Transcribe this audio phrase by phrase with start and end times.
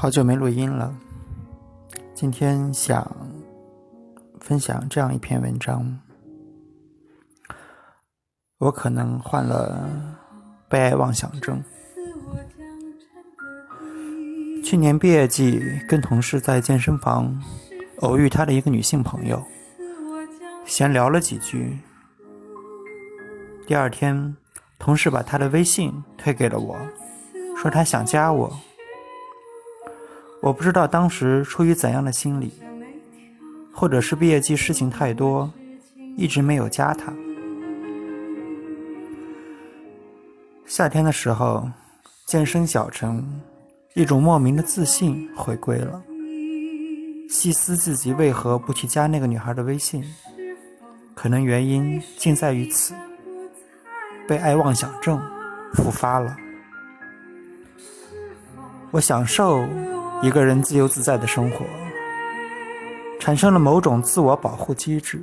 [0.00, 0.96] 好久没录音了，
[2.14, 3.06] 今天想
[4.40, 6.00] 分享这样一篇文章。
[8.56, 10.18] 我可能患了
[10.70, 11.62] 被爱妄想症。
[14.64, 17.38] 去年毕业季，跟同事在健身房
[17.98, 19.44] 偶遇他的一个女性朋友，
[20.64, 21.78] 闲聊了几句。
[23.66, 24.34] 第二天，
[24.78, 26.74] 同事把他的微信推给了我，
[27.54, 28.50] 说他想加我。
[30.42, 32.50] 我不知道当时出于怎样的心理，
[33.74, 35.52] 或者是毕业季事情太多，
[36.16, 37.12] 一直没有加他。
[40.64, 41.68] 夏天的时候，
[42.26, 43.22] 健身小城，
[43.94, 46.02] 一种莫名的自信回归了。
[47.28, 50.02] 细思自己为何不去加那个女孩的微信，
[51.14, 52.94] 可能原因竟在于此，
[54.26, 55.20] 被爱妄想症
[55.74, 56.34] 复发了。
[58.90, 59.68] 我享受。
[60.22, 61.64] 一个人自由自在的生活，
[63.18, 65.22] 产生了某种自我保护机制。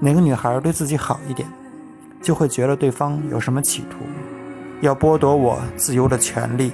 [0.00, 1.48] 哪个女孩对自己好一点，
[2.20, 3.98] 就会觉得对方有什么企图，
[4.80, 6.72] 要剥夺我自由的权利。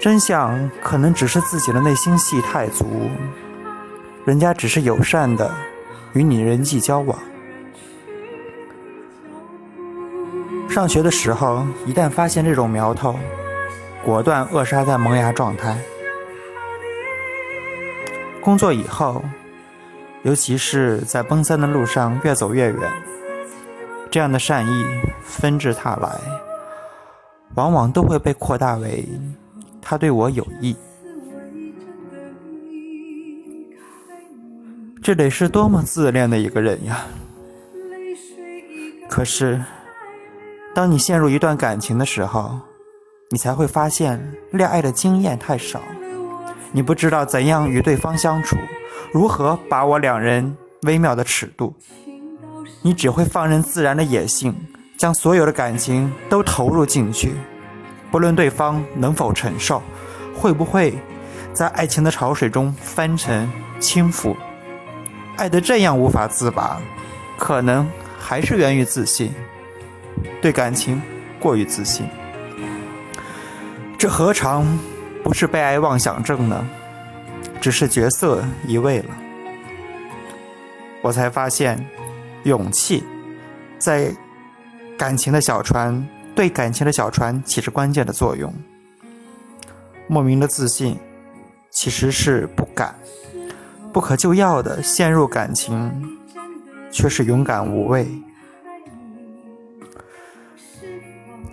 [0.00, 3.10] 真相可能只是自己的内心戏太足，
[4.24, 5.54] 人家只是友善的
[6.14, 7.18] 与你人际交往。
[10.66, 13.14] 上学的时候，一旦发现这种苗头。
[14.04, 15.78] 果断扼杀在萌芽状态。
[18.40, 19.22] 工作以后，
[20.22, 22.80] 尤其是在奔三的路上越走越远，
[24.10, 24.86] 这样的善意
[25.22, 26.18] 纷至沓来，
[27.54, 29.06] 往往都会被扩大为
[29.82, 30.74] 他对我有益。
[35.02, 37.06] 这得是多么自恋的一个人呀！
[39.08, 39.62] 可是，
[40.74, 42.58] 当你陷入一段感情的时候，
[43.32, 44.20] 你才会发现，
[44.50, 45.80] 恋爱的经验太少，
[46.72, 48.56] 你不知道怎样与对方相处，
[49.12, 51.72] 如何把握两人微妙的尺度，
[52.82, 54.52] 你只会放任自然的野性，
[54.96, 57.32] 将所有的感情都投入进去，
[58.10, 59.80] 不论对方能否承受，
[60.34, 60.98] 会不会
[61.52, 63.48] 在爱情的潮水中翻沉
[63.78, 64.34] 倾覆，
[65.36, 66.80] 爱得这样无法自拔，
[67.38, 69.32] 可能还是源于自信，
[70.42, 71.00] 对感情
[71.38, 72.04] 过于自信。
[74.00, 74.66] 这何尝
[75.22, 76.66] 不是被爱妄想症呢？
[77.60, 79.14] 只是角色移位了。
[81.02, 81.86] 我才发现，
[82.44, 83.04] 勇气
[83.78, 84.10] 在
[84.96, 86.02] 感情的小船
[86.34, 88.50] 对感情的小船起着关键的作用。
[90.06, 90.98] 莫名的自信
[91.68, 92.98] 其实是不敢，
[93.92, 96.18] 不可救药的陷入感情，
[96.90, 98.08] 却是勇敢无畏。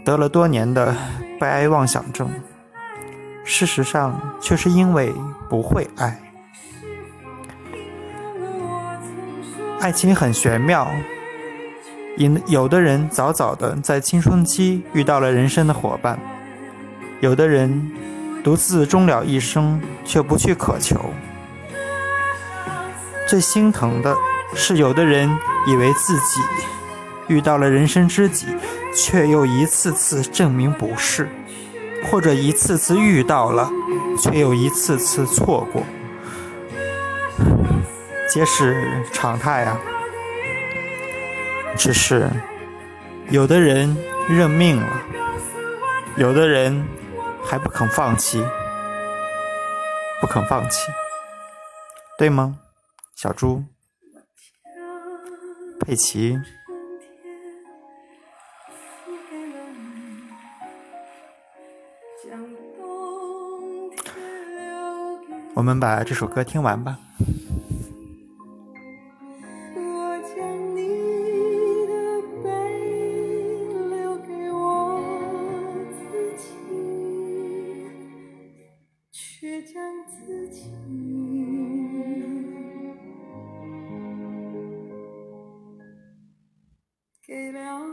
[0.06, 0.96] 得了多年的。
[1.40, 2.30] 被爱妄想症，
[3.44, 5.14] 事实上却是因为
[5.50, 6.20] 不会爱。
[9.80, 10.88] 爱情很玄妙，
[12.18, 16.20] 有有的人早早的在青春期遇到了人生的伙伴，
[17.20, 17.92] 有的人
[18.44, 21.00] 独自终了一生却不去渴求。
[23.28, 24.16] 最心疼的
[24.56, 25.30] 是，有的人
[25.68, 26.42] 以为自己
[27.28, 28.48] 遇到了人生知己。
[28.98, 31.30] 却又一次次证明不是，
[32.10, 33.72] 或者一次次遇到了，
[34.20, 35.84] 却又一次次错过，
[38.28, 39.80] 皆是常态啊。
[41.78, 42.28] 只是
[43.30, 43.96] 有的人
[44.28, 45.02] 认命了，
[46.16, 46.84] 有的人
[47.46, 48.44] 还不肯放弃，
[50.20, 50.92] 不肯放弃，
[52.18, 52.58] 对吗？
[53.16, 53.64] 小猪，
[55.80, 56.36] 佩奇。
[65.58, 67.00] 我们把这首歌听完吧。
[87.26, 87.87] 给了。